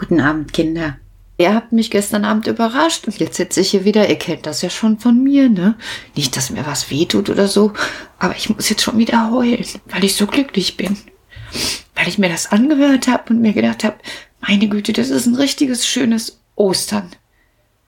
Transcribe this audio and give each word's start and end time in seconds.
Guten 0.00 0.22
Abend, 0.22 0.54
Kinder. 0.54 0.96
Ihr 1.36 1.54
habt 1.54 1.72
mich 1.72 1.90
gestern 1.90 2.24
Abend 2.24 2.46
überrascht 2.46 3.06
und 3.06 3.18
jetzt 3.18 3.36
sitze 3.36 3.60
ich 3.60 3.72
hier 3.72 3.84
wieder. 3.84 4.08
Ihr 4.08 4.16
kennt 4.16 4.46
das 4.46 4.62
ja 4.62 4.70
schon 4.70 4.98
von 4.98 5.22
mir, 5.22 5.50
ne? 5.50 5.74
Nicht, 6.16 6.38
dass 6.38 6.48
mir 6.48 6.66
was 6.66 6.90
wehtut 6.90 7.28
oder 7.28 7.48
so, 7.48 7.74
aber 8.18 8.34
ich 8.34 8.48
muss 8.48 8.70
jetzt 8.70 8.80
schon 8.80 8.96
wieder 8.96 9.30
heulen, 9.30 9.66
weil 9.90 10.02
ich 10.02 10.16
so 10.16 10.26
glücklich 10.26 10.78
bin. 10.78 10.96
Weil 11.94 12.08
ich 12.08 12.16
mir 12.16 12.30
das 12.30 12.50
angehört 12.50 13.08
habe 13.08 13.34
und 13.34 13.42
mir 13.42 13.52
gedacht 13.52 13.84
habe, 13.84 13.98
meine 14.40 14.70
Güte, 14.70 14.94
das 14.94 15.10
ist 15.10 15.26
ein 15.26 15.34
richtiges 15.34 15.86
schönes 15.86 16.40
Ostern. 16.56 17.10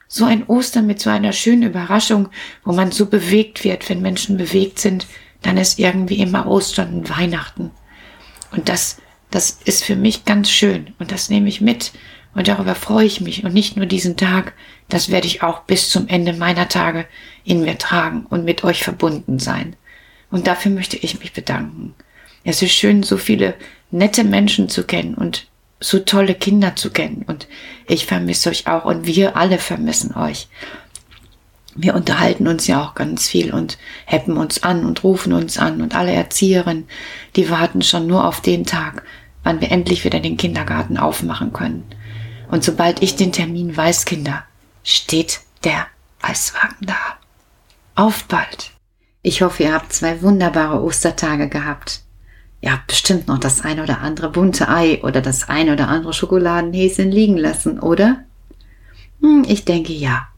So 0.06 0.26
ein 0.26 0.46
Ostern 0.46 0.86
mit 0.86 1.00
so 1.00 1.08
einer 1.08 1.32
schönen 1.32 1.62
Überraschung, 1.62 2.28
wo 2.62 2.74
man 2.74 2.92
so 2.92 3.06
bewegt 3.06 3.64
wird, 3.64 3.88
wenn 3.88 4.02
Menschen 4.02 4.36
bewegt 4.36 4.80
sind, 4.80 5.06
dann 5.40 5.56
ist 5.56 5.78
irgendwie 5.78 6.18
immer 6.18 6.46
Ostern 6.46 6.92
und 6.92 7.08
Weihnachten. 7.08 7.70
Und 8.50 8.68
das, 8.68 8.98
das 9.32 9.58
ist 9.64 9.84
für 9.84 9.96
mich 9.96 10.24
ganz 10.24 10.50
schön 10.50 10.94
und 10.98 11.10
das 11.10 11.28
nehme 11.28 11.48
ich 11.48 11.60
mit 11.60 11.92
und 12.34 12.48
darüber 12.48 12.74
freue 12.74 13.06
ich 13.06 13.20
mich 13.20 13.44
und 13.44 13.52
nicht 13.52 13.76
nur 13.76 13.86
diesen 13.86 14.16
Tag, 14.16 14.54
das 14.88 15.10
werde 15.10 15.26
ich 15.26 15.42
auch 15.42 15.60
bis 15.62 15.90
zum 15.90 16.08
Ende 16.08 16.32
meiner 16.32 16.68
Tage 16.68 17.06
in 17.44 17.62
mir 17.62 17.78
tragen 17.78 18.26
und 18.28 18.44
mit 18.44 18.62
euch 18.64 18.82
verbunden 18.82 19.38
sein. 19.38 19.76
Und 20.30 20.46
dafür 20.46 20.70
möchte 20.70 20.96
ich 20.96 21.18
mich 21.18 21.32
bedanken. 21.32 21.94
Es 22.44 22.62
ist 22.62 22.72
schön, 22.72 23.02
so 23.02 23.16
viele 23.16 23.54
nette 23.90 24.24
Menschen 24.24 24.68
zu 24.68 24.84
kennen 24.84 25.14
und 25.14 25.46
so 25.78 25.98
tolle 25.98 26.34
Kinder 26.34 26.76
zu 26.76 26.90
kennen. 26.90 27.24
Und 27.26 27.48
ich 27.86 28.06
vermisse 28.06 28.50
euch 28.50 28.66
auch 28.66 28.84
und 28.84 29.06
wir 29.06 29.36
alle 29.36 29.58
vermissen 29.58 30.14
euch. 30.14 30.48
Wir 31.74 31.94
unterhalten 31.94 32.48
uns 32.48 32.66
ja 32.66 32.82
auch 32.82 32.94
ganz 32.94 33.28
viel 33.28 33.52
und 33.52 33.78
heppen 34.04 34.36
uns 34.36 34.62
an 34.62 34.84
und 34.84 35.04
rufen 35.04 35.32
uns 35.32 35.56
an 35.58 35.80
und 35.80 35.94
alle 35.94 36.12
Erzieherinnen, 36.12 36.86
die 37.36 37.48
warten 37.48 37.80
schon 37.80 38.06
nur 38.06 38.26
auf 38.26 38.42
den 38.42 38.66
Tag, 38.66 39.02
wann 39.42 39.60
wir 39.60 39.70
endlich 39.70 40.04
wieder 40.04 40.20
den 40.20 40.36
Kindergarten 40.36 40.96
aufmachen 40.96 41.52
können. 41.52 41.84
Und 42.50 42.64
sobald 42.64 43.02
ich 43.02 43.16
den 43.16 43.32
Termin 43.32 43.76
weiß, 43.76 44.04
Kinder, 44.04 44.44
steht 44.84 45.40
der 45.64 45.86
Eiswagen 46.20 46.86
da. 46.86 46.96
Auf 47.94 48.24
bald. 48.24 48.72
Ich 49.22 49.42
hoffe, 49.42 49.64
ihr 49.64 49.72
habt 49.72 49.92
zwei 49.92 50.22
wunderbare 50.22 50.82
Ostertage 50.82 51.48
gehabt. 51.48 52.02
Ihr 52.60 52.72
habt 52.72 52.88
bestimmt 52.88 53.28
noch 53.28 53.38
das 53.38 53.62
ein 53.62 53.80
oder 53.80 54.00
andere 54.00 54.30
bunte 54.30 54.68
Ei 54.68 55.02
oder 55.02 55.20
das 55.20 55.48
ein 55.48 55.70
oder 55.70 55.88
andere 55.88 56.12
Schokoladenhäschen 56.12 57.10
liegen 57.10 57.36
lassen, 57.36 57.80
oder? 57.80 58.24
Hm, 59.20 59.44
ich 59.48 59.64
denke 59.64 59.92
ja. 59.92 60.28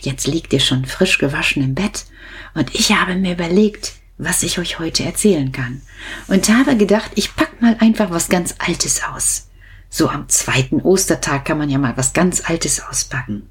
Jetzt 0.00 0.26
liegt 0.26 0.52
ihr 0.52 0.60
schon 0.60 0.84
frisch 0.84 1.18
gewaschen 1.18 1.62
im 1.62 1.74
Bett 1.74 2.06
und 2.54 2.74
ich 2.74 2.92
habe 2.92 3.16
mir 3.16 3.32
überlegt, 3.32 3.94
was 4.18 4.42
ich 4.42 4.58
euch 4.58 4.78
heute 4.78 5.04
erzählen 5.04 5.52
kann 5.52 5.80
und 6.26 6.48
habe 6.48 6.76
gedacht, 6.76 7.12
ich 7.14 7.34
pack 7.36 7.62
mal 7.62 7.76
einfach 7.80 8.10
was 8.10 8.28
ganz 8.28 8.56
Altes 8.58 9.02
aus. 9.04 9.48
So 9.88 10.08
am 10.08 10.28
zweiten 10.28 10.82
Ostertag 10.82 11.44
kann 11.46 11.58
man 11.58 11.70
ja 11.70 11.78
mal 11.78 11.96
was 11.96 12.12
ganz 12.12 12.42
Altes 12.44 12.82
auspacken. 12.82 13.48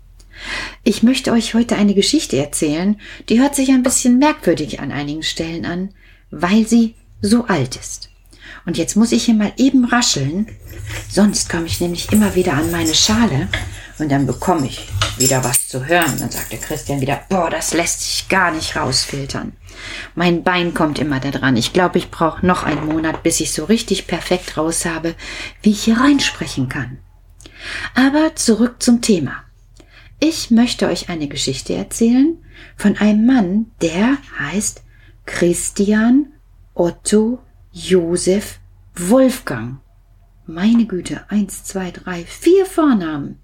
Ich 0.84 1.02
möchte 1.02 1.32
euch 1.32 1.56
heute 1.56 1.76
eine 1.78 1.96
Geschichte 1.96 2.38
erzählen, 2.38 3.00
die 3.30 3.40
hört 3.40 3.56
sich 3.56 3.70
ein 3.70 3.82
bisschen 3.82 4.20
merkwürdig 4.20 4.80
an 4.80 4.92
einigen 4.92 5.24
Stellen 5.24 5.66
an, 5.66 5.90
weil 6.30 6.68
sie 6.68 6.94
so 7.22 7.46
alt 7.46 7.76
ist. 7.76 8.10
Und 8.66 8.78
jetzt 8.78 8.96
muss 8.96 9.14
ich 9.14 9.24
hier 9.26 9.34
mal 9.34 9.54
eben 9.58 9.86
rascheln, 9.86 10.48
sonst 11.10 11.50
komme 11.50 11.66
ich 11.66 11.82
nämlich 11.82 12.12
immer 12.12 12.36
wieder 12.36 12.54
an 12.54 12.70
meine 12.70 12.94
Schale 12.94 13.48
und 13.98 14.12
dann 14.12 14.28
bekomme 14.28 14.68
ich 14.68 14.88
wieder 15.18 15.44
was 15.44 15.57
zu 15.68 15.86
hören. 15.86 16.18
Dann 16.18 16.32
sagt 16.32 16.52
der 16.52 16.60
Christian 16.60 17.02
wieder, 17.02 17.22
boah, 17.30 17.50
das 17.50 17.74
lässt 17.74 18.02
sich 18.02 18.30
gar 18.30 18.52
nicht 18.52 18.76
rausfiltern. 18.76 19.54
Mein 20.16 20.44
Bein 20.44 20.74
kommt 20.74 20.98
immer 20.98 21.20
da 21.20 21.32
dran. 21.32 21.58
Ich 21.58 21.74
glaube, 21.74 21.98
ich 21.98 22.10
brauche 22.10 22.46
noch 22.46 22.64
einen 22.64 22.86
Monat, 22.86 23.22
bis 23.22 23.42
ich 23.42 23.52
so 23.52 23.66
richtig 23.66 24.08
perfekt 24.08 24.58
raus 24.58 24.86
habe, 24.86 25.14
wie 25.62 25.72
ich 25.72 25.84
hier 25.84 25.98
reinsprechen 25.98 26.70
kann. 26.70 27.00
Aber 27.96 28.36
zurück 28.36 28.82
zum 28.82 29.02
Thema. 29.02 29.44
Ich 30.20 30.50
möchte 30.52 30.88
euch 30.88 31.10
eine 31.10 31.28
Geschichte 31.28 31.74
erzählen 31.74 32.38
von 32.76 32.98
einem 32.98 33.26
Mann, 33.26 33.72
der 33.82 34.18
heißt 34.40 34.84
Christian 35.26 36.32
Otto 36.74 37.40
Josef 37.72 38.60
Wolfgang. 38.96 39.80
Meine 40.48 40.86
Güte, 40.86 41.26
eins, 41.28 41.66
zwei, 41.66 41.92
drei, 41.92 42.24
vier 42.24 42.66
Vornamen. 42.66 43.40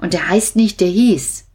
Und 0.00 0.12
der 0.12 0.28
heißt 0.28 0.56
nicht, 0.56 0.80
der 0.80 0.88
hieß, 0.88 1.46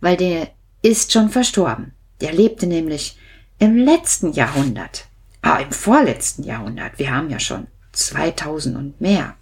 weil 0.00 0.16
der 0.16 0.50
ist 0.82 1.12
schon 1.12 1.30
verstorben. 1.30 1.92
Der 2.20 2.32
lebte 2.32 2.66
nämlich 2.66 3.18
im 3.58 3.76
letzten 3.76 4.32
Jahrhundert. 4.32 5.06
Ah, 5.42 5.58
im 5.58 5.72
vorletzten 5.72 6.42
Jahrhundert. 6.42 6.98
Wir 6.98 7.10
haben 7.10 7.30
ja 7.30 7.38
schon 7.38 7.66
2000 7.92 8.76
und 8.76 9.00
mehr. 9.00 9.36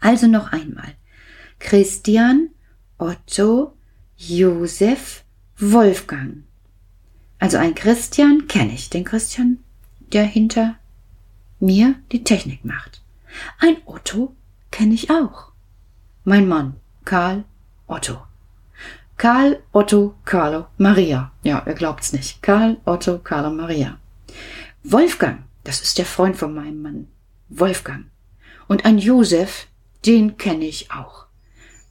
Also 0.00 0.26
noch 0.26 0.52
einmal. 0.52 0.94
Christian 1.58 2.50
Otto 2.98 3.74
Josef 4.16 5.24
Wolfgang. 5.58 6.44
Also 7.38 7.56
ein 7.56 7.74
Christian 7.74 8.46
kenne 8.48 8.72
ich, 8.74 8.90
den 8.90 9.04
Christian 9.04 9.58
der 10.12 10.24
hinter 10.24 10.76
mir 11.58 11.94
die 12.12 12.24
Technik 12.24 12.64
macht. 12.64 13.02
Ein 13.58 13.76
Otto 13.86 14.34
kenne 14.70 14.94
ich 14.94 15.10
auch. 15.10 15.52
Mein 16.24 16.48
Mann, 16.48 16.76
Karl 17.04 17.44
Otto. 17.86 18.18
Karl 19.20 19.60
Otto 19.72 20.14
Carlo 20.24 20.68
Maria. 20.78 21.32
Ja, 21.42 21.62
ihr 21.66 21.74
glaubt's 21.74 22.14
nicht. 22.14 22.42
Karl 22.42 22.78
Otto 22.86 23.18
Carlo 23.18 23.50
Maria. 23.50 23.98
Wolfgang, 24.82 25.42
das 25.62 25.82
ist 25.82 25.98
der 25.98 26.06
Freund 26.06 26.38
von 26.38 26.54
meinem 26.54 26.80
Mann. 26.80 27.06
Wolfgang. 27.50 28.06
Und 28.66 28.86
ein 28.86 28.96
Josef, 28.96 29.66
den 30.06 30.38
kenne 30.38 30.64
ich 30.64 30.90
auch. 30.90 31.26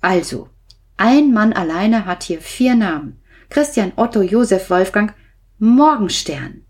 Also, 0.01 0.50
ein 0.97 1.31
Mann 1.31 1.53
alleine 1.53 2.07
hat 2.07 2.23
hier 2.23 2.41
vier 2.41 2.73
Namen. 2.73 3.22
Christian 3.50 3.94
Otto 3.96 4.23
Josef 4.23 4.72
Wolfgang 4.72 5.13
Morgenstern. 5.59 6.66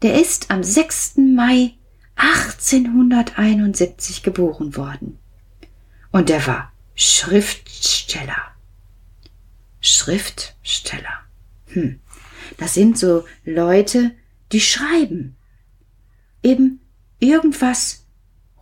Der 0.00 0.18
ist 0.18 0.50
am 0.50 0.62
6. 0.62 1.18
Mai 1.36 1.74
1871 2.16 4.22
geboren 4.22 4.74
worden. 4.74 5.18
Und 6.12 6.30
der 6.30 6.46
war 6.46 6.72
Schriftsteller. 6.94 8.54
Schriftsteller. 9.88 11.20
Hm. 11.68 12.00
Das 12.56 12.74
sind 12.74 12.98
so 12.98 13.24
Leute, 13.44 14.12
die 14.52 14.60
schreiben. 14.60 15.36
Eben 16.42 16.80
irgendwas. 17.18 18.04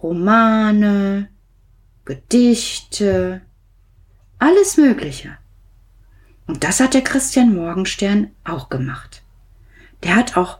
Romane, 0.03 1.28
Gedichte, 2.04 3.42
alles 4.38 4.76
Mögliche. 4.76 5.38
Und 6.47 6.62
das 6.62 6.81
hat 6.81 6.94
der 6.94 7.03
Christian 7.03 7.54
Morgenstern 7.54 8.31
auch 8.44 8.69
gemacht. 8.69 9.22
Der 10.03 10.15
hat 10.15 10.36
auch 10.36 10.59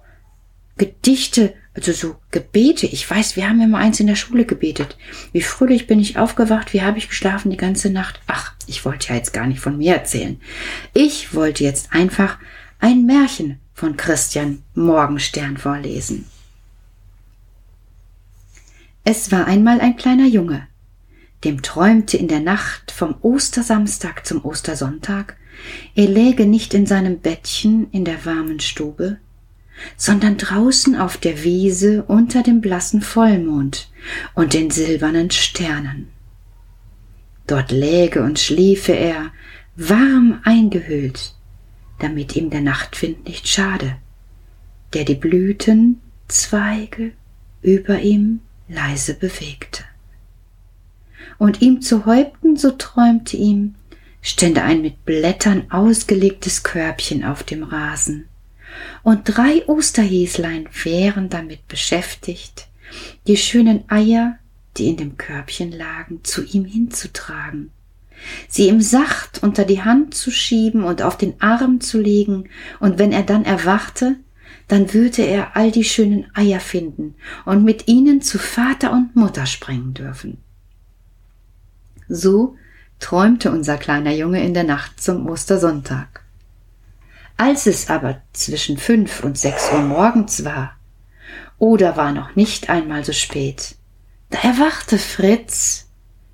Gedichte, 0.76 1.55
also 1.76 1.92
so 1.92 2.16
Gebete. 2.31 2.87
Ich 2.87 3.09
weiß, 3.09 3.37
wir 3.37 3.48
haben 3.48 3.60
immer 3.60 3.78
eins 3.78 4.00
in 4.00 4.06
der 4.06 4.16
Schule 4.16 4.47
gebetet. 4.47 4.97
Wie 5.32 5.42
fröhlich 5.42 5.87
bin 5.87 6.00
ich 6.00 6.19
aufgewacht, 6.19 6.72
wie 6.72 6.82
habe 6.82 6.98
ich 6.98 7.09
geschlafen 7.09 7.50
die 7.50 7.59
ganze 7.59 7.91
Nacht. 7.91 8.20
Ach, 8.26 8.54
ich 8.66 8.84
wollte 8.84 9.10
ja 9.10 9.16
jetzt 9.16 9.32
gar 9.32 9.47
nicht 9.47 9.60
von 9.60 9.76
mir 9.76 9.94
erzählen. 9.94 10.41
Ich 10.94 11.34
wollte 11.34 11.64
jetzt 11.64 11.92
einfach 11.92 12.38
ein 12.81 13.04
Märchen 13.04 13.60
von 13.75 13.97
Christian 13.97 14.62
Morgenstern 14.75 15.59
vorlesen. 15.59 16.25
Es 19.04 19.31
war 19.31 19.47
einmal 19.47 19.81
ein 19.81 19.97
kleiner 19.97 20.26
Junge, 20.26 20.66
dem 21.44 21.62
träumte 21.62 22.16
in 22.16 22.26
der 22.26 22.41
Nacht 22.41 22.91
vom 22.91 23.14
Ostersamstag 23.20 24.26
zum 24.26 24.44
Ostersonntag, 24.44 25.37
er 25.94 26.08
läge 26.08 26.47
nicht 26.47 26.75
in 26.75 26.87
seinem 26.87 27.20
Bettchen 27.20 27.88
in 27.93 28.04
der 28.04 28.25
warmen 28.25 28.60
Stube, 28.60 29.19
sondern 29.97 30.37
draußen 30.37 30.97
auf 30.97 31.16
der 31.16 31.44
Wiese 31.44 32.04
unter 32.04 32.42
dem 32.42 32.60
blassen 32.60 33.03
Vollmond 33.03 33.88
und 34.34 34.54
den 34.54 34.70
silbernen 34.70 35.31
Sternen. 35.31 36.09
Dort 37.47 37.70
läge 37.70 38.23
und 38.23 38.38
schliefe 38.38 38.93
er, 38.93 39.31
warm 39.76 40.40
eingehüllt, 40.44 41.34
damit 41.99 42.34
ihm 42.37 42.50
der 42.50 42.61
Nachtwind 42.61 43.26
nicht 43.26 43.46
schade, 43.46 43.96
der 44.94 45.05
die 45.05 45.14
Blütenzweige 45.14 47.12
über 47.62 48.00
ihm 48.00 48.40
leise 48.69 49.14
bewegte. 49.14 49.84
Und 51.38 51.61
ihm 51.61 51.82
zu 51.82 52.06
Häupten, 52.06 52.56
so 52.56 52.70
träumte 52.72 53.37
ihm, 53.37 53.75
stände 54.22 54.62
ein 54.62 54.81
mit 54.81 55.05
Blättern 55.05 55.70
ausgelegtes 55.70 56.62
Körbchen 56.62 57.25
auf 57.25 57.43
dem 57.43 57.62
Rasen, 57.62 58.26
und 59.03 59.23
drei 59.25 59.67
Osterhäslein 59.67 60.69
wären 60.85 61.29
damit 61.29 61.67
beschäftigt, 61.69 62.69
die 63.27 63.37
schönen 63.37 63.89
Eier, 63.91 64.39
die 64.77 64.89
in 64.89 64.97
dem 64.97 65.17
Körbchen 65.17 65.73
lagen, 65.73 66.21
zu 66.23 66.45
ihm 66.45 66.65
hinzutragen, 66.65 67.71
sie 68.49 68.69
ihm 68.69 68.81
sacht 68.81 69.43
unter 69.43 69.65
die 69.65 69.83
Hand 69.83 70.15
zu 70.15 70.31
schieben 70.31 70.85
und 70.85 71.03
auf 71.03 71.17
den 71.17 71.41
Arm 71.41 71.81
zu 71.81 72.01
legen, 72.01 72.49
und 72.81 72.99
wenn 72.99 73.13
er 73.13 73.23
dann 73.23 73.45
erwachte, 73.45 74.17
dann 74.69 74.93
würde 74.93 75.23
er 75.23 75.57
all 75.57 75.71
die 75.71 75.85
schönen 75.85 76.27
Eier 76.35 76.61
finden 76.61 77.15
und 77.45 77.65
mit 77.65 77.89
ihnen 77.89 78.21
zu 78.21 78.39
Vater 78.39 78.93
und 78.93 79.15
Mutter 79.15 79.47
springen 79.47 79.95
dürfen. 79.95 80.39
So 82.09 82.57
träumte 82.99 83.51
unser 83.51 83.77
kleiner 83.77 84.13
Junge 84.13 84.45
in 84.45 84.55
der 84.55 84.65
Nacht 84.65 85.01
zum 85.01 85.29
Ostersonntag. 85.29 86.25
Als 87.37 87.67
es 87.67 87.91
aber 87.91 88.23
zwischen 88.33 88.79
fünf 88.79 89.23
und 89.23 89.37
sechs 89.38 89.71
Uhr 89.73 89.81
morgens 89.81 90.44
war, 90.44 90.77
oder 91.59 91.97
war 91.97 92.12
noch 92.12 92.35
nicht 92.37 92.71
einmal 92.71 93.05
so 93.05 93.12
spät, 93.12 93.77
da 94.31 94.38
erwachte 94.38 94.99
Fritz, 94.99 95.88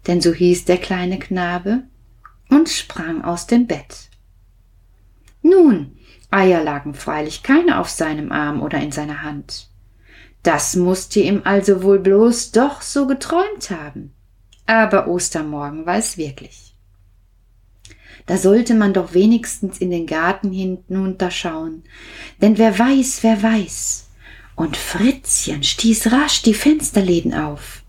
denn 0.06 0.20
so 0.20 0.32
hieß 0.32 0.64
der 0.64 0.78
kleine 0.78 1.18
Knabe, 1.18 1.84
und 2.48 2.68
sprang 2.68 3.24
aus 3.24 3.46
dem 3.46 3.66
Bett. 3.66 4.10
Nun, 5.42 5.96
Eier 6.30 6.62
lagen 6.62 6.94
freilich 6.94 7.42
keine 7.42 7.78
auf 7.78 7.88
seinem 7.88 8.30
Arm 8.30 8.62
oder 8.62 8.78
in 8.78 8.92
seiner 8.92 9.22
Hand. 9.22 9.68
Das 10.42 10.76
musste 10.76 11.20
ihm 11.20 11.42
also 11.44 11.82
wohl 11.82 11.98
bloß 11.98 12.52
doch 12.52 12.80
so 12.80 13.06
geträumt 13.06 13.70
haben. 13.70 14.12
Aber 14.66 15.08
Ostermorgen 15.08 15.86
war 15.86 15.96
es 15.96 16.16
wirklich. 16.16 16.71
Da 18.26 18.36
sollte 18.36 18.74
man 18.74 18.92
doch 18.92 19.14
wenigstens 19.14 19.78
in 19.78 19.90
den 19.90 20.06
Garten 20.06 20.52
hinunterschauen, 20.52 21.82
denn 22.40 22.58
wer 22.58 22.78
weiß, 22.78 23.22
wer 23.22 23.42
weiß. 23.42 24.08
Und 24.54 24.76
Fritzchen 24.76 25.62
stieß 25.62 26.12
rasch 26.12 26.42
die 26.42 26.54
Fensterläden 26.54 27.34
auf. 27.34 27.82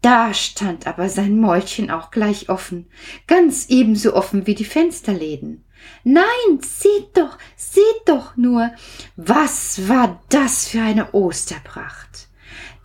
Da 0.00 0.34
stand 0.34 0.86
aber 0.86 1.08
sein 1.08 1.38
Mäulchen 1.38 1.90
auch 1.90 2.10
gleich 2.10 2.48
offen, 2.48 2.86
ganz 3.26 3.66
ebenso 3.68 4.14
offen 4.14 4.46
wie 4.46 4.54
die 4.54 4.64
Fensterläden. 4.64 5.64
Nein, 6.04 6.60
seht 6.60 7.16
doch, 7.16 7.38
seht 7.56 8.02
doch 8.06 8.36
nur, 8.36 8.72
was 9.16 9.88
war 9.88 10.20
das 10.28 10.68
für 10.68 10.82
eine 10.82 11.12
Osterpracht. 11.12 12.28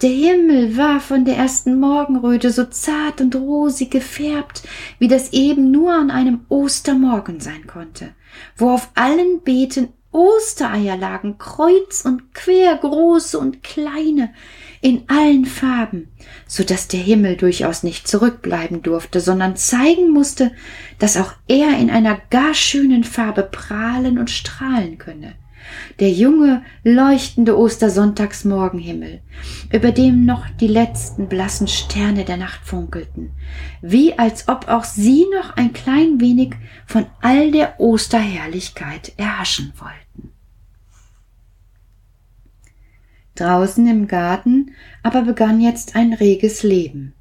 Der 0.02 0.12
Himmel 0.12 0.78
war 0.78 1.00
von 1.00 1.26
der 1.26 1.38
ersten 1.38 1.80
Morgenröte 1.80 2.52
so 2.52 2.66
zart 2.66 3.20
und 3.20 3.36
rosig 3.36 3.90
gefärbt, 3.90 4.62
wie 5.00 5.08
das 5.08 5.34
eben 5.34 5.72
nur 5.72 5.92
an 5.94 6.12
einem 6.12 6.42
Ostermorgen 6.50 7.40
sein 7.40 7.66
konnte, 7.66 8.14
wo 8.56 8.70
auf 8.70 8.92
allen 8.94 9.42
Beeten 9.42 9.90
Ostereier 10.12 10.98
lagen, 10.98 11.38
kreuz 11.38 12.06
und 12.06 12.34
quer, 12.34 12.78
große 12.78 13.38
und 13.38 13.64
kleine, 13.64 14.34
in 14.82 15.04
allen 15.08 15.46
Farben, 15.46 16.10
so 16.48 16.64
dass 16.64 16.88
der 16.88 17.00
Himmel 17.00 17.36
durchaus 17.36 17.82
nicht 17.84 18.08
zurückbleiben 18.08 18.84
durfte, 18.84 19.20
sondern 19.20 19.56
zeigen 19.56 20.12
musste, 20.12 20.52
dass 21.00 21.18
auch 21.18 21.34
er 21.48 21.78
in 21.80 21.90
einer 21.90 22.20
gar 22.30 22.54
schönen 22.54 23.04
Farbe 23.04 23.44
prahlen 23.44 24.20
und 24.20 24.30
strahlen 24.30 24.98
könne. 24.98 25.36
Der 26.00 26.12
junge, 26.12 26.64
leuchtende 26.84 27.58
Ostersonntagsmorgenhimmel, 27.58 29.22
über 29.72 29.92
dem 29.92 30.26
noch 30.26 30.48
die 30.60 30.68
letzten 30.68 31.28
blassen 31.28 31.68
Sterne 31.68 32.24
der 32.24 32.38
Nacht 32.38 32.62
funkelten, 32.64 33.32
wie 33.82 34.18
als 34.18 34.48
ob 34.48 34.68
auch 34.68 34.84
sie 34.84 35.26
noch 35.36 35.58
ein 35.58 35.74
klein 35.74 36.20
wenig 36.20 36.56
von 36.86 37.06
all 37.22 37.52
der 37.52 37.80
Osterherrlichkeit 37.80 39.14
erhaschen 39.18 39.74
wollten. 39.78 40.32
Draußen 43.36 43.86
im 43.88 44.08
Garten 44.08 44.72
aber 45.04 45.22
begann 45.22 45.62
jetzt 45.62 45.96
ein 45.96 46.14
reges 46.14 46.64
Leben. 46.64 47.14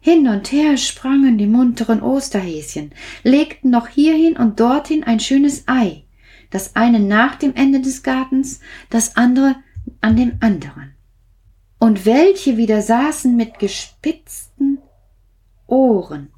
Hin 0.00 0.28
und 0.28 0.52
her 0.52 0.76
sprangen 0.76 1.38
die 1.38 1.46
munteren 1.46 2.02
Osterhäschen, 2.02 2.92
legten 3.24 3.70
noch 3.70 3.88
hierhin 3.88 4.36
und 4.36 4.60
dorthin 4.60 5.04
ein 5.04 5.20
schönes 5.20 5.64
Ei, 5.66 6.04
das 6.50 6.76
eine 6.76 7.00
nach 7.00 7.36
dem 7.36 7.54
Ende 7.54 7.80
des 7.80 8.02
Gartens, 8.02 8.60
das 8.90 9.16
andere 9.16 9.56
an 10.00 10.16
dem 10.16 10.38
anderen. 10.40 10.94
Und 11.78 12.06
welche 12.06 12.56
wieder 12.56 12.82
saßen 12.82 13.36
mit 13.36 13.58
gespitzten 13.58 14.78
Ohren 15.66 16.30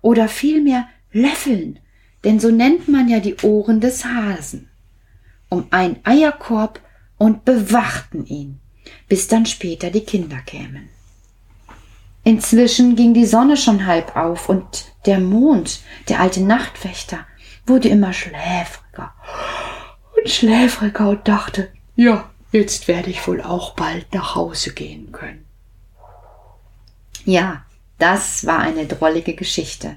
oder 0.00 0.28
vielmehr 0.28 0.88
Löffeln, 1.12 1.78
denn 2.24 2.40
so 2.40 2.50
nennt 2.50 2.88
man 2.88 3.08
ja 3.08 3.20
die 3.20 3.36
Ohren 3.42 3.80
des 3.80 4.04
Hasen, 4.04 4.68
um 5.48 5.66
einen 5.70 5.98
Eierkorb 6.04 6.80
und 7.18 7.44
bewachten 7.44 8.26
ihn, 8.26 8.60
bis 9.08 9.28
dann 9.28 9.46
später 9.46 9.90
die 9.90 10.04
Kinder 10.04 10.38
kämen. 10.38 10.88
Inzwischen 12.24 12.94
ging 12.94 13.14
die 13.14 13.26
Sonne 13.26 13.56
schon 13.56 13.86
halb 13.86 14.16
auf 14.16 14.48
und 14.48 14.92
der 15.06 15.18
Mond, 15.18 15.80
der 16.08 16.20
alte 16.20 16.40
Nachtwächter, 16.40 17.26
wurde 17.66 17.88
immer 17.88 18.12
schläfriger 18.12 19.14
und 20.16 20.28
schläfriger 20.28 21.08
und 21.10 21.26
dachte, 21.28 21.68
ja, 21.96 22.30
jetzt 22.50 22.88
werde 22.88 23.10
ich 23.10 23.26
wohl 23.26 23.40
auch 23.40 23.74
bald 23.74 24.12
nach 24.14 24.34
Hause 24.34 24.72
gehen 24.72 25.12
können. 25.12 25.44
Ja, 27.24 27.64
das 27.98 28.46
war 28.46 28.58
eine 28.58 28.86
drollige 28.86 29.34
Geschichte 29.34 29.96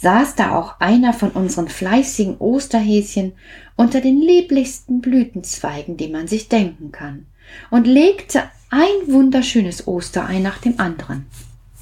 saß 0.00 0.34
da 0.34 0.56
auch 0.56 0.80
einer 0.80 1.12
von 1.12 1.30
unseren 1.30 1.68
fleißigen 1.68 2.38
Osterhäschen 2.38 3.32
unter 3.76 4.00
den 4.00 4.20
lieblichsten 4.20 5.00
Blütenzweigen, 5.00 5.96
die 5.96 6.08
man 6.08 6.26
sich 6.26 6.48
denken 6.48 6.90
kann, 6.90 7.26
und 7.70 7.86
legte 7.86 8.44
ein 8.70 9.12
wunderschönes 9.12 9.86
Osterei 9.86 10.38
nach 10.38 10.58
dem 10.58 10.80
anderen, 10.80 11.26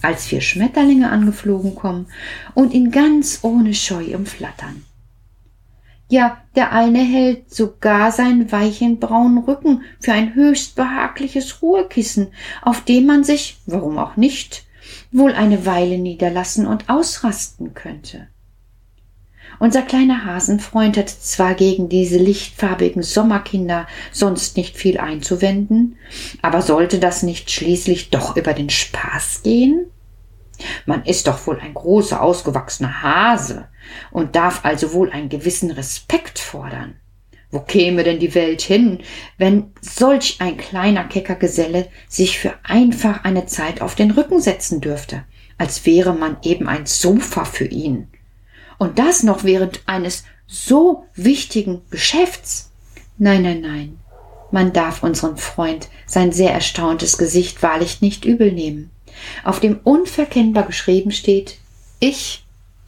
als 0.02 0.26
vier 0.26 0.40
Schmetterlinge 0.40 1.10
angeflogen 1.10 1.74
kommen 1.74 2.06
und 2.54 2.72
ihn 2.72 2.90
ganz 2.90 3.40
ohne 3.42 3.74
Scheu 3.74 4.14
umflattern. 4.14 4.84
Ja, 6.10 6.38
der 6.56 6.72
eine 6.72 7.00
hält 7.00 7.54
sogar 7.54 8.12
seinen 8.12 8.50
weichen 8.50 8.98
braunen 8.98 9.38
Rücken 9.38 9.82
für 10.00 10.12
ein 10.12 10.34
höchst 10.34 10.74
behagliches 10.74 11.60
Ruhekissen, 11.60 12.28
auf 12.62 12.82
dem 12.82 13.04
man 13.06 13.24
sich, 13.24 13.58
warum 13.66 13.98
auch 13.98 14.16
nicht, 14.16 14.64
wohl 15.12 15.32
eine 15.32 15.66
Weile 15.66 15.98
niederlassen 15.98 16.66
und 16.66 16.88
ausrasten 16.88 17.74
könnte. 17.74 18.28
Unser 19.60 19.82
kleiner 19.82 20.24
Hasenfreund 20.24 20.96
hat 20.96 21.10
zwar 21.10 21.54
gegen 21.54 21.88
diese 21.88 22.16
lichtfarbigen 22.16 23.02
Sommerkinder 23.02 23.86
sonst 24.12 24.56
nicht 24.56 24.76
viel 24.76 24.98
einzuwenden, 24.98 25.96
aber 26.42 26.62
sollte 26.62 26.98
das 27.00 27.22
nicht 27.22 27.50
schließlich 27.50 28.10
doch 28.10 28.36
über 28.36 28.54
den 28.54 28.70
Spaß 28.70 29.42
gehen? 29.42 29.87
Man 30.86 31.04
ist 31.04 31.26
doch 31.26 31.46
wohl 31.46 31.60
ein 31.60 31.74
großer, 31.74 32.20
ausgewachsener 32.20 33.02
Hase 33.02 33.68
und 34.10 34.36
darf 34.36 34.64
also 34.64 34.92
wohl 34.92 35.10
einen 35.10 35.28
gewissen 35.28 35.70
Respekt 35.70 36.38
fordern. 36.38 36.96
Wo 37.50 37.60
käme 37.60 38.04
denn 38.04 38.18
die 38.18 38.34
Welt 38.34 38.60
hin, 38.60 38.98
wenn 39.38 39.72
solch 39.80 40.36
ein 40.40 40.58
kleiner 40.58 41.04
kecker 41.04 41.36
Geselle 41.36 41.88
sich 42.06 42.38
für 42.38 42.54
einfach 42.62 43.24
eine 43.24 43.46
Zeit 43.46 43.80
auf 43.80 43.94
den 43.94 44.10
Rücken 44.10 44.40
setzen 44.40 44.80
dürfte, 44.80 45.24
als 45.56 45.86
wäre 45.86 46.12
man 46.12 46.36
eben 46.42 46.68
ein 46.68 46.84
Sofa 46.84 47.44
für 47.44 47.64
ihn? 47.64 48.08
Und 48.76 48.98
das 48.98 49.22
noch 49.22 49.44
während 49.44 49.82
eines 49.86 50.24
so 50.46 51.06
wichtigen 51.14 51.82
Geschäfts? 51.90 52.70
Nein, 53.16 53.42
nein, 53.42 53.60
nein. 53.62 53.98
Man 54.50 54.72
darf 54.72 55.02
unseren 55.02 55.36
Freund 55.36 55.88
sein 56.06 56.32
sehr 56.32 56.52
erstauntes 56.52 57.18
Gesicht 57.18 57.62
wahrlich 57.62 58.00
nicht 58.00 58.24
übel 58.24 58.52
nehmen. 58.52 58.90
Auf 59.44 59.60
dem 59.60 59.80
unverkennbar 59.84 60.64
geschrieben 60.64 61.10
steht, 61.10 61.58
ich 62.00 62.44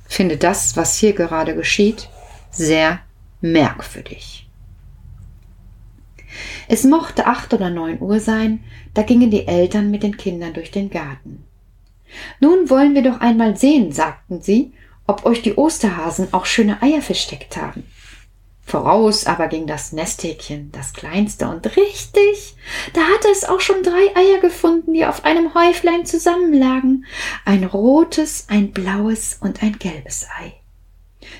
finde 0.06 0.37
das, 0.37 0.76
was 0.76 0.99
hier 0.99 1.12
gerade 1.12 1.54
geschieht, 1.54 2.08
sehr 2.50 3.00
merkwürdig. 3.40 4.46
Es 6.68 6.84
mochte 6.84 7.26
acht 7.26 7.52
oder 7.52 7.70
neun 7.70 8.00
Uhr 8.00 8.20
sein, 8.20 8.62
da 8.94 9.02
gingen 9.02 9.30
die 9.30 9.46
Eltern 9.46 9.90
mit 9.90 10.02
den 10.02 10.16
Kindern 10.16 10.52
durch 10.52 10.70
den 10.70 10.90
Garten. 10.90 11.44
Nun 12.40 12.70
wollen 12.70 12.94
wir 12.94 13.02
doch 13.02 13.20
einmal 13.20 13.56
sehen, 13.56 13.92
sagten 13.92 14.40
sie, 14.42 14.72
ob 15.06 15.25
euch 15.26 15.42
die 15.42 15.54
Osterhasen 15.54 16.32
auch 16.32 16.46
schöne 16.46 16.82
Eier 16.82 17.02
versteckt 17.02 17.56
haben. 17.56 17.84
Voraus 18.62 19.26
aber 19.26 19.48
ging 19.48 19.66
das 19.66 19.92
Nesthäkchen, 19.92 20.70
das 20.72 20.92
kleinste, 20.92 21.48
und 21.48 21.76
richtig, 21.76 22.56
da 22.92 23.00
hatte 23.00 23.28
es 23.32 23.44
auch 23.44 23.60
schon 23.60 23.82
drei 23.82 24.14
Eier 24.14 24.40
gefunden, 24.40 24.94
die 24.94 25.06
auf 25.06 25.24
einem 25.24 25.54
Häuflein 25.54 26.06
zusammenlagen, 26.06 27.04
ein 27.44 27.64
rotes, 27.64 28.46
ein 28.48 28.70
blaues 28.72 29.38
und 29.40 29.62
ein 29.62 29.78
gelbes 29.78 30.28
Ei. 30.38 30.54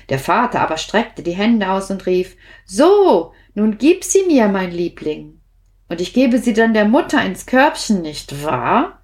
Der 0.09 0.19
Vater 0.19 0.59
aber 0.59 0.77
streckte 0.77 1.23
die 1.23 1.31
Hände 1.31 1.71
aus 1.71 1.89
und 1.89 2.05
rief 2.05 2.35
So, 2.65 3.33
nun 3.53 3.77
gib 3.77 4.03
sie 4.03 4.23
mir, 4.25 4.47
mein 4.49 4.71
Liebling, 4.71 5.39
und 5.87 6.01
ich 6.01 6.13
gebe 6.13 6.37
sie 6.37 6.53
dann 6.53 6.73
der 6.73 6.85
Mutter 6.85 7.23
ins 7.23 7.45
Körbchen, 7.45 8.01
nicht 8.01 8.43
wahr? 8.43 9.01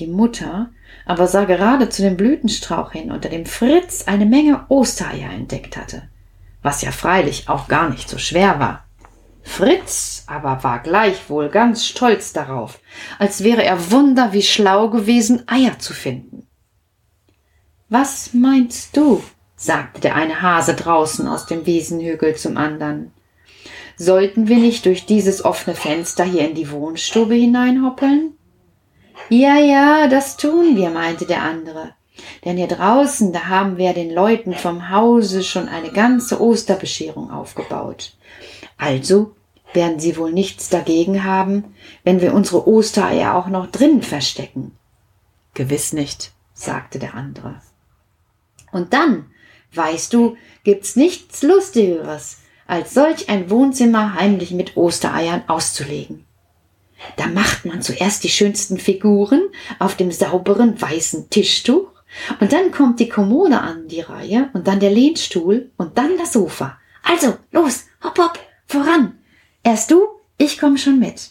Die 0.00 0.06
Mutter 0.06 0.70
aber 1.04 1.26
sah 1.26 1.44
gerade 1.44 1.88
zu 1.88 2.02
dem 2.02 2.16
Blütenstrauch 2.16 2.92
hin, 2.92 3.10
unter 3.10 3.28
dem 3.28 3.46
Fritz 3.46 4.06
eine 4.06 4.26
Menge 4.26 4.64
Ostereier 4.68 5.30
entdeckt 5.30 5.76
hatte, 5.76 6.08
was 6.68 6.82
ja 6.82 6.92
freilich 6.92 7.48
auch 7.48 7.66
gar 7.66 7.88
nicht 7.88 8.10
so 8.10 8.18
schwer 8.18 8.60
war. 8.60 8.84
Fritz 9.42 10.24
aber 10.26 10.62
war 10.62 10.80
gleichwohl 10.80 11.48
ganz 11.48 11.86
stolz 11.86 12.34
darauf, 12.34 12.78
als 13.18 13.42
wäre 13.42 13.64
er 13.64 13.90
wunder 13.90 14.34
wie 14.34 14.42
schlau 14.42 14.90
gewesen, 14.90 15.44
Eier 15.48 15.78
zu 15.78 15.94
finden. 15.94 16.46
Was 17.88 18.34
meinst 18.34 18.94
du? 18.98 19.24
sagte 19.56 20.02
der 20.02 20.14
eine 20.14 20.42
Hase 20.42 20.74
draußen 20.74 21.26
aus 21.26 21.46
dem 21.46 21.64
Wiesenhügel 21.64 22.36
zum 22.36 22.58
andern. 22.58 23.12
Sollten 23.96 24.48
wir 24.48 24.58
nicht 24.58 24.84
durch 24.84 25.06
dieses 25.06 25.42
offene 25.42 25.74
Fenster 25.74 26.24
hier 26.24 26.46
in 26.46 26.54
die 26.54 26.70
Wohnstube 26.70 27.32
hineinhoppeln? 27.34 28.34
Ja, 29.30 29.56
ja, 29.56 30.06
das 30.06 30.36
tun 30.36 30.76
wir, 30.76 30.90
meinte 30.90 31.24
der 31.24 31.42
andere. 31.42 31.94
Denn 32.44 32.56
hier 32.56 32.68
draußen, 32.68 33.32
da 33.32 33.46
haben 33.46 33.76
wir 33.76 33.92
den 33.92 34.12
Leuten 34.12 34.54
vom 34.54 34.90
Hause 34.90 35.42
schon 35.42 35.68
eine 35.68 35.90
ganze 35.90 36.40
Osterbescherung 36.40 37.30
aufgebaut. 37.30 38.14
Also 38.76 39.34
werden 39.72 39.98
sie 40.00 40.16
wohl 40.16 40.32
nichts 40.32 40.68
dagegen 40.68 41.24
haben, 41.24 41.74
wenn 42.04 42.20
wir 42.20 42.34
unsere 42.34 42.66
Ostereier 42.66 43.34
auch 43.34 43.48
noch 43.48 43.70
drinnen 43.70 44.02
verstecken. 44.02 44.72
Gewiss 45.54 45.92
nicht, 45.92 46.32
sagte 46.54 46.98
der 46.98 47.14
andere. 47.14 47.60
Und 48.72 48.92
dann, 48.92 49.26
weißt 49.74 50.12
du, 50.12 50.36
gibt's 50.64 50.96
nichts 50.96 51.42
Lustigeres, 51.42 52.38
als 52.66 52.94
solch 52.94 53.28
ein 53.28 53.50
Wohnzimmer 53.50 54.14
heimlich 54.14 54.52
mit 54.52 54.76
Ostereiern 54.76 55.42
auszulegen. 55.48 56.24
Da 57.16 57.26
macht 57.26 57.64
man 57.64 57.82
zuerst 57.82 58.24
die 58.24 58.28
schönsten 58.28 58.78
Figuren 58.78 59.48
auf 59.78 59.96
dem 59.96 60.10
sauberen 60.10 60.80
weißen 60.80 61.30
Tischtuch 61.30 61.88
und 62.40 62.52
dann 62.52 62.70
kommt 62.70 63.00
die 63.00 63.08
Kommode 63.08 63.60
an 63.60 63.88
die 63.88 64.00
Reihe 64.00 64.50
und 64.52 64.66
dann 64.66 64.80
der 64.80 64.90
Lehnstuhl 64.90 65.70
und 65.76 65.98
dann 65.98 66.16
das 66.18 66.32
Sofa. 66.32 66.78
Also, 67.02 67.36
los, 67.52 67.86
hopp, 68.02 68.18
hopp, 68.18 68.38
voran. 68.66 69.18
Erst 69.62 69.90
du, 69.90 70.02
ich 70.36 70.58
komm 70.58 70.76
schon 70.76 70.98
mit 70.98 71.30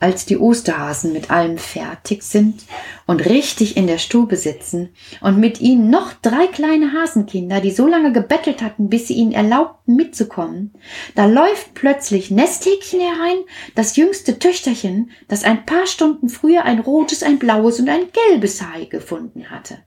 als 0.00 0.24
die 0.24 0.38
Osterhasen 0.38 1.12
mit 1.12 1.30
allem 1.30 1.58
fertig 1.58 2.22
sind 2.22 2.64
und 3.06 3.26
richtig 3.26 3.76
in 3.76 3.86
der 3.86 3.98
Stube 3.98 4.36
sitzen 4.36 4.88
und 5.20 5.38
mit 5.38 5.60
ihnen 5.60 5.90
noch 5.90 6.14
drei 6.14 6.46
kleine 6.46 6.94
Hasenkinder, 6.94 7.60
die 7.60 7.70
so 7.70 7.86
lange 7.86 8.10
gebettelt 8.10 8.62
hatten, 8.62 8.88
bis 8.88 9.08
sie 9.08 9.14
ihnen 9.14 9.32
erlaubten 9.32 9.94
mitzukommen, 9.94 10.72
da 11.14 11.26
läuft 11.26 11.74
plötzlich 11.74 12.30
Nesthäkchen 12.30 13.00
herein, 13.00 13.38
das 13.74 13.96
jüngste 13.96 14.38
Töchterchen, 14.38 15.10
das 15.28 15.44
ein 15.44 15.66
paar 15.66 15.86
Stunden 15.86 16.30
früher 16.30 16.64
ein 16.64 16.80
rotes, 16.80 17.22
ein 17.22 17.38
blaues 17.38 17.78
und 17.78 17.90
ein 17.90 18.06
gelbes 18.30 18.62
Hai 18.62 18.86
gefunden 18.86 19.50
hatte. 19.50 19.78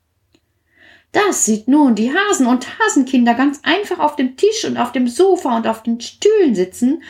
Das 1.12 1.46
sieht 1.46 1.68
nun 1.68 1.94
die 1.96 2.12
Hasen 2.12 2.48
und 2.48 2.80
Hasenkinder 2.80 3.36
ganz 3.36 3.62
einfach 3.64 4.00
auf 4.00 4.16
dem 4.16 4.36
Tisch 4.36 4.66
und 4.66 4.78
auf 4.78 4.92
dem 4.92 5.08
Sofa 5.08 5.56
und 5.56 5.68
auf 5.68 5.84
den 5.84 6.02
Stühlen 6.02 6.56
sitzen, 6.56 7.04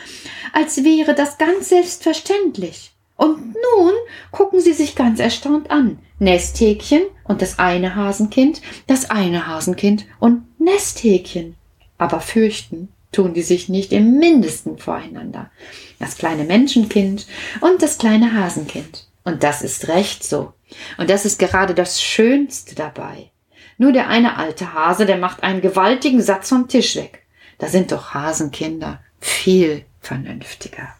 als 0.52 0.84
wäre 0.84 1.14
das 1.14 1.38
ganz 1.38 1.70
selbstverständlich. 1.70 2.93
Und 3.16 3.54
nun 3.54 3.92
gucken 4.32 4.60
sie 4.60 4.72
sich 4.72 4.96
ganz 4.96 5.20
erstaunt 5.20 5.70
an. 5.70 5.98
Nesthäkchen 6.18 7.02
und 7.24 7.42
das 7.42 7.58
eine 7.58 7.94
Hasenkind, 7.96 8.62
das 8.86 9.10
eine 9.10 9.46
Hasenkind 9.46 10.06
und 10.20 10.44
Nesthäkchen. 10.60 11.56
Aber 11.98 12.20
fürchten 12.20 12.88
tun 13.12 13.34
die 13.34 13.42
sich 13.42 13.68
nicht 13.68 13.92
im 13.92 14.18
mindesten 14.18 14.78
voreinander. 14.78 15.50
Das 15.98 16.16
kleine 16.16 16.44
Menschenkind 16.44 17.26
und 17.60 17.82
das 17.82 17.98
kleine 17.98 18.34
Hasenkind. 18.34 19.06
Und 19.24 19.42
das 19.42 19.62
ist 19.62 19.88
recht 19.88 20.24
so. 20.24 20.52
Und 20.98 21.10
das 21.10 21.24
ist 21.24 21.38
gerade 21.38 21.74
das 21.74 22.02
Schönste 22.02 22.74
dabei. 22.74 23.30
Nur 23.78 23.92
der 23.92 24.08
eine 24.08 24.36
alte 24.36 24.74
Hase, 24.74 25.06
der 25.06 25.16
macht 25.16 25.42
einen 25.42 25.60
gewaltigen 25.60 26.20
Satz 26.20 26.48
vom 26.48 26.68
Tisch 26.68 26.96
weg. 26.96 27.24
Da 27.58 27.68
sind 27.68 27.92
doch 27.92 28.14
Hasenkinder 28.14 29.00
viel 29.20 29.84
vernünftiger. 30.00 30.94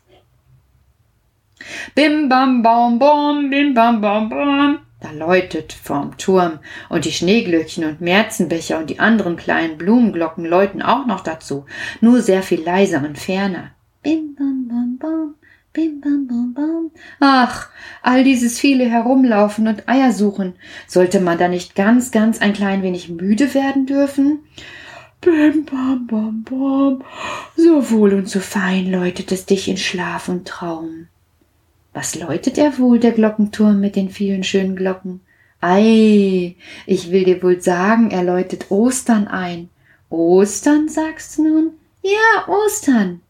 Bim 1.95 2.29
bam 2.29 2.63
baum 2.63 2.99
bom, 2.99 3.51
bim 3.51 3.75
bam 3.75 4.01
baum 4.01 4.29
bom. 4.29 4.79
Da 5.05 5.11
läutet 5.11 5.75
vorm 5.75 6.17
Turm 6.17 6.61
und 6.89 7.05
die 7.05 7.13
Schneeglöckchen 7.13 7.85
und 7.85 8.01
Märzenbecher 8.01 8.79
und 8.79 8.89
die 8.89 9.01
anderen 9.01 9.37
kleinen 9.37 9.77
Blumenglocken 9.77 10.47
läuten 10.47 10.81
auch 10.81 11.05
noch 11.05 11.21
dazu, 11.21 11.67
nur 12.01 12.23
sehr 12.23 12.43
viel 12.43 12.63
leiser 12.63 13.05
und 13.05 13.19
ferner. 13.19 13.73
Bim 14.03 14.35
bam 14.35 14.67
bam 14.67 14.97
bom, 14.99 15.35
bim 15.75 16.01
bam 16.01 16.27
bam 16.27 16.55
bam. 16.55 16.91
Ach, 17.21 17.69
all 18.01 18.25
dieses 18.25 18.59
viele 18.59 18.89
Herumlaufen 18.89 19.69
und 19.69 19.91
Eier 19.91 20.11
suchen, 20.11 20.55
sollte 20.87 21.21
man 21.21 21.37
da 21.37 21.49
nicht 21.49 21.75
ganz, 21.75 22.11
ganz 22.11 22.41
ein 22.41 22.55
klein 22.55 22.83
wenig 22.83 23.11
müde 23.11 23.53
werden 23.53 23.85
dürfen? 23.85 24.39
Bim 25.21 25.67
bam 25.67 26.07
bam 26.07 26.45
bam, 26.45 27.05
so 27.57 27.91
wohl 27.91 28.15
und 28.15 28.31
so 28.31 28.41
fein 28.41 28.91
läutet 28.91 29.33
es 29.33 29.45
dich 29.45 29.69
in 29.69 29.77
Schlaf 29.77 30.31
und 30.31 30.49
Traum. 30.49 31.09
Was 31.95 32.17
läutet 32.17 32.59
er 32.59 32.77
wohl, 32.79 32.99
der 32.99 33.13
Glockenturm 33.13 33.81
mit 33.81 33.95
den 33.95 34.11
vielen 34.11 34.43
schönen 34.43 34.75
Glocken? 34.75 35.21
Ei, 35.61 36.57
ich 36.87 37.11
will 37.13 37.25
dir 37.25 37.41
wohl 37.43 37.63
sagen, 37.63 38.11
er 38.11 38.25
läutet 38.25 38.71
Ostern 38.71 39.29
ein. 39.29 39.71
Ostern, 40.11 40.89
sagst 40.89 41.39
du 41.39 41.45
nun? 41.45 41.71
Ja, 42.03 42.49
Ostern. 42.49 43.21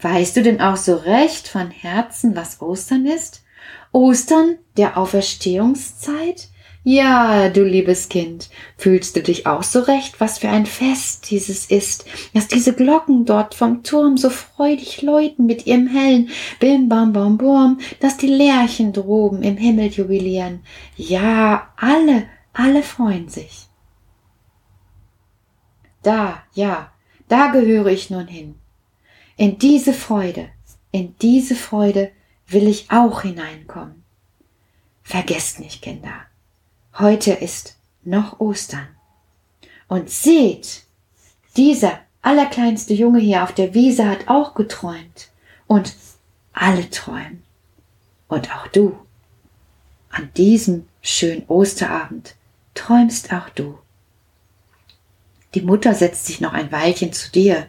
Weißt 0.00 0.34
du 0.34 0.42
denn 0.42 0.62
auch 0.62 0.76
so 0.76 0.96
recht 0.96 1.46
von 1.46 1.70
Herzen, 1.70 2.34
was 2.34 2.62
Ostern 2.62 3.04
ist? 3.04 3.44
Ostern, 3.92 4.56
der 4.78 4.96
Auferstehungszeit? 4.96 6.48
Ja, 6.82 7.50
du 7.50 7.62
liebes 7.62 8.08
Kind, 8.08 8.48
fühlst 8.78 9.14
du 9.14 9.22
dich 9.22 9.46
auch 9.46 9.62
so 9.62 9.80
recht, 9.80 10.18
was 10.18 10.38
für 10.38 10.48
ein 10.48 10.64
Fest 10.64 11.30
dieses 11.30 11.66
ist, 11.66 12.06
dass 12.32 12.48
diese 12.48 12.74
Glocken 12.74 13.26
dort 13.26 13.54
vom 13.54 13.82
Turm 13.82 14.16
so 14.16 14.30
freudig 14.30 15.02
läuten 15.02 15.44
mit 15.44 15.66
ihrem 15.66 15.88
hellen 15.88 16.30
Bim 16.58 16.88
bam 16.88 17.12
bam 17.12 17.36
bum, 17.36 17.80
dass 18.00 18.16
die 18.16 18.28
Lerchen 18.28 18.94
droben 18.94 19.42
im 19.42 19.58
Himmel 19.58 19.88
jubilieren. 19.88 20.64
Ja, 20.96 21.70
alle, 21.76 22.26
alle 22.54 22.82
freuen 22.82 23.28
sich. 23.28 23.66
Da, 26.02 26.42
ja, 26.54 26.90
da 27.28 27.48
gehöre 27.48 27.88
ich 27.88 28.08
nun 28.08 28.26
hin. 28.26 28.54
In 29.36 29.58
diese 29.58 29.92
Freude, 29.92 30.48
in 30.92 31.14
diese 31.20 31.56
Freude 31.56 32.10
will 32.46 32.66
ich 32.66 32.90
auch 32.90 33.20
hineinkommen. 33.20 34.02
Vergesst 35.02 35.60
nicht, 35.60 35.82
Kinder 35.82 36.29
Heute 36.98 37.32
ist 37.32 37.76
noch 38.02 38.40
Ostern. 38.40 38.88
Und 39.88 40.10
seht, 40.10 40.84
dieser 41.56 42.00
allerkleinste 42.22 42.94
Junge 42.94 43.20
hier 43.20 43.42
auf 43.42 43.52
der 43.52 43.74
Wiese 43.74 44.08
hat 44.08 44.28
auch 44.28 44.54
geträumt. 44.54 45.30
Und 45.66 45.94
alle 46.52 46.90
träumen. 46.90 47.42
Und 48.28 48.54
auch 48.54 48.66
du. 48.68 48.98
An 50.10 50.30
diesem 50.36 50.86
schönen 51.00 51.44
Osterabend 51.46 52.34
träumst 52.74 53.32
auch 53.32 53.48
du. 53.50 53.78
Die 55.54 55.62
Mutter 55.62 55.94
setzt 55.94 56.26
sich 56.26 56.40
noch 56.40 56.52
ein 56.52 56.70
Weilchen 56.70 57.12
zu 57.12 57.30
dir 57.30 57.68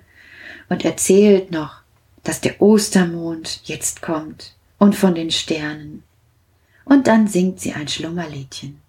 und 0.70 0.86
erzählt 0.86 1.52
noch, 1.52 1.82
dass 2.24 2.42
der 2.42 2.62
Ostermond 2.62 3.62
jetzt 3.66 4.02
kommt 4.02 4.56
und 4.78 4.96
von 4.96 5.16
den 5.16 5.32
Sternen. 5.32 6.04
Und 6.86 7.08
dann 7.08 7.28
singt 7.28 7.60
sie 7.60 7.74
ein 7.74 7.88
Schlummerliedchen. 7.88 8.81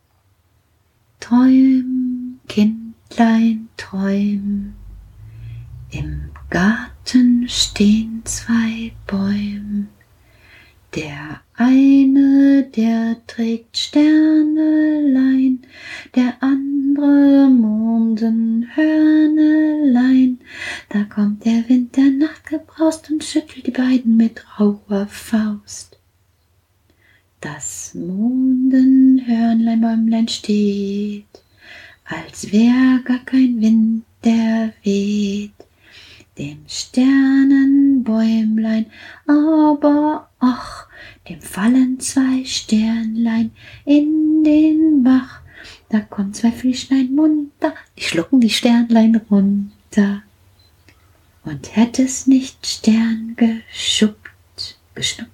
Träum, 1.22 2.40
Kindlein, 2.48 3.68
träum. 3.76 4.74
Im 5.92 6.30
Garten 6.50 7.48
stehen 7.48 8.22
zwei 8.24 8.90
Bäume. 9.06 9.86
Der 10.96 11.40
eine, 11.54 12.68
der 12.74 13.24
trägt 13.28 13.76
Sternelein, 13.76 15.60
der 16.16 16.34
andere 16.40 17.48
Mondenhörnelein. 17.48 20.40
Da 20.88 21.04
kommt 21.04 21.44
der 21.44 21.68
Wind 21.68 21.96
der 21.96 22.10
Nacht 22.10 22.48
gebraust 22.48 23.08
und 23.12 23.22
schüttelt 23.22 23.68
die 23.68 23.70
beiden 23.70 24.16
mit 24.16 24.44
rauer 24.58 25.06
Faust. 25.06 25.91
Das 27.42 27.92
Mondenhörnlein 27.94 30.26
steht, 30.28 31.42
als 32.04 32.50
wär 32.52 33.00
gar 33.04 33.18
kein 33.24 33.60
Wind, 33.60 34.04
der 34.24 34.72
weht. 34.84 35.50
Dem 36.38 36.58
Sternenbäumlein, 36.68 38.86
aber 39.26 40.30
ach, 40.38 40.86
dem 41.28 41.40
fallen 41.40 41.98
zwei 41.98 42.44
Sternlein 42.44 43.50
in 43.84 44.44
den 44.44 45.02
Bach. 45.02 45.40
Da 45.88 45.98
kommen 45.98 46.32
zwei 46.32 46.52
Fischlein 46.52 47.12
munter, 47.12 47.74
die 47.98 48.02
schlucken 48.02 48.40
die 48.40 48.50
Sternlein 48.50 49.20
runter. 49.28 50.22
Und 51.44 51.74
hätt 51.74 51.98
es 51.98 52.28
nicht 52.28 52.64
Stern 52.64 53.34
geschuppt, 53.34 54.78
geschnuppt, 54.94 55.32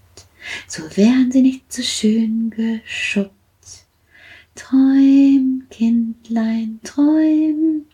so 0.66 0.82
wären 0.96 1.30
sie 1.30 1.42
nicht 1.42 1.72
so 1.72 1.82
schön 1.82 2.50
geschuppt. 2.50 3.34
Träum, 4.54 5.64
Kindlein, 5.70 6.80
träum, 6.82 7.86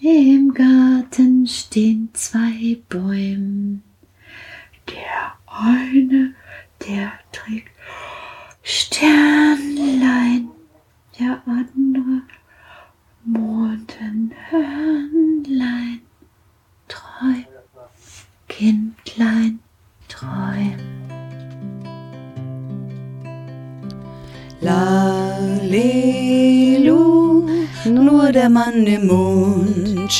im 0.00 0.54
Garten 0.54 1.46
stehen 1.46 2.08
zwei 2.14 2.78
Bäume. 2.88 3.80
Der 4.88 5.34
eine, 5.46 6.34
der 6.88 7.19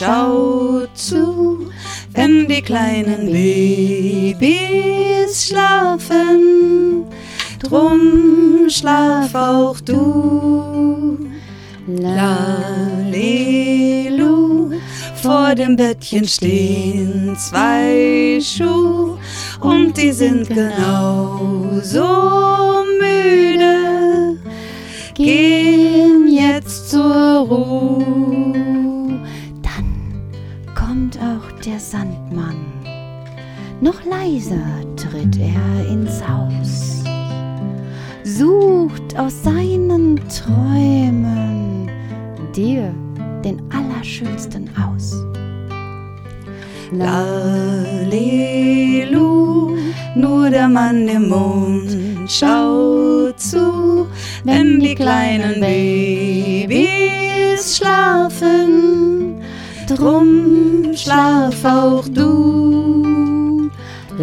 schaut 0.00 0.97
zu, 0.97 1.71
wenn 2.14 2.49
die 2.49 2.62
kleinen 2.62 3.30
Babys 3.30 5.49
schlafen. 5.49 7.04
Drum 7.59 8.71
schlaf 8.71 9.35
auch 9.35 9.78
du. 9.80 11.19
Lalelu, 11.87 12.30
vor 15.23 15.54
dem 15.54 15.76
Bettchen 15.76 16.26
stehen 16.26 17.37
zwei 17.37 18.40
Schuhe 18.40 19.19
und 19.61 19.99
die 19.99 20.12
sind 20.12 20.49
genauso 20.49 22.07
müde. 22.99 24.38
Gehen 25.14 26.28
jetzt 26.28 26.88
zur 26.90 27.40
Ruhe. 27.40 28.79
Noch 33.82 34.04
leiser 34.04 34.84
tritt 34.94 35.38
er 35.38 35.88
ins 35.88 36.22
Haus, 36.28 37.02
sucht 38.25 39.18
aus 39.18 39.42
seinen 39.42 40.20
Träumen 40.28 41.90
dir 42.54 42.92
den 43.42 43.62
Allerschönsten 43.72 44.68
aus. 44.76 45.14
Lalelu, 46.92 48.18
nur 50.14 50.50
der 50.50 50.68
Mann 50.68 51.08
im 51.08 51.30
Mond 51.30 51.96
schaut 52.28 53.40
zu, 53.40 54.06
wenn 54.44 54.78
die 54.80 54.94
kleinen 54.94 55.58
Babys 55.58 56.78
schlafen. 57.78 59.40
Drum 59.88 60.94
schlaf 60.94 61.64
auch 61.64 62.06
du. 62.08 62.70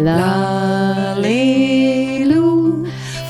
Lalelu, 0.02 1.64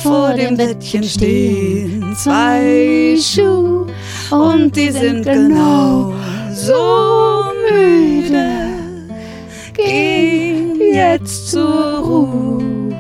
vor 0.02 0.34
dem 0.34 0.56
Bettchen 0.56 1.02
stehen 1.02 2.14
zwei 2.16 3.16
Schuhe 3.18 3.86
und 4.30 4.76
die 4.76 4.90
sind 4.90 5.24
genau 5.24 6.12
so 6.52 7.42
müde. 7.70 8.68
Geh 9.74 10.92
jetzt 10.92 11.50
zur 11.50 11.98
Ruhe. 11.98 12.94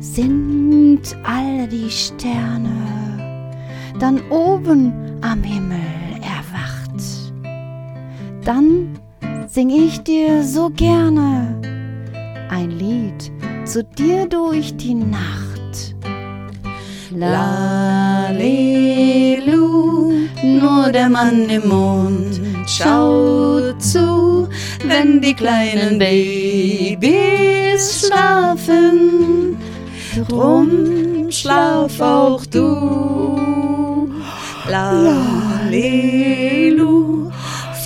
Sind 0.00 1.02
all 1.24 1.68
die 1.68 1.90
Sterne 1.90 2.78
dann 3.98 4.20
oben 4.30 4.92
am 5.20 5.42
Himmel 5.42 5.78
erwacht, 6.22 7.32
dann 8.44 8.98
sing 9.46 9.70
ich 9.70 10.00
dir 10.02 10.42
so 10.44 10.70
gerne 10.70 11.67
zu 13.78 13.84
dir 13.84 14.26
durch 14.26 14.76
die 14.76 14.94
Nacht. 14.94 15.94
Lalelu, 17.14 17.44
nur 20.42 20.90
der 20.90 21.08
Mann 21.08 21.48
im 21.48 21.68
Mond 21.68 22.40
schaut 22.66 23.80
zu, 23.80 24.48
wenn 24.84 25.20
die 25.20 25.32
kleinen 25.32 25.96
Babys 26.00 27.04
schlafen. 28.06 29.56
Drum 30.28 31.30
schlaf 31.30 32.00
auch 32.00 32.44
du. 32.46 34.10
Lalelu, 34.68 36.10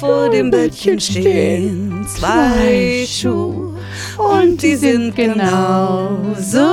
vor 0.01 0.31
dem 0.31 0.51
Bettchen 0.51 0.99
stehen 0.99 2.07
zwei 2.09 3.05
Schuhe 3.07 3.52
und 4.19 4.63
die 4.63 4.77
sind 4.77 5.15
genauso 5.15 6.69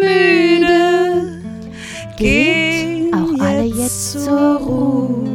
müde. 0.00 1.40
Gehen 2.16 3.12
auch 3.12 3.40
alle 3.40 3.64
jetzt 3.64 4.12
zur 4.24 4.56
Ruhe. 4.56 5.33